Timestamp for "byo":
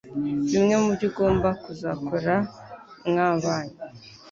0.95-1.05